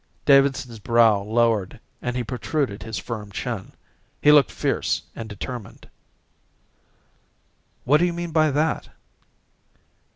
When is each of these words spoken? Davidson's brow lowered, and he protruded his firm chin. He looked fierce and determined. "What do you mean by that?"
Davidson's 0.25 0.79
brow 0.79 1.21
lowered, 1.21 1.79
and 2.01 2.15
he 2.15 2.23
protruded 2.23 2.81
his 2.81 2.97
firm 2.97 3.31
chin. 3.31 3.73
He 4.19 4.31
looked 4.31 4.49
fierce 4.49 5.03
and 5.15 5.29
determined. 5.29 5.87
"What 7.83 7.97
do 7.97 8.07
you 8.07 8.13
mean 8.13 8.31
by 8.31 8.49
that?" 8.49 8.89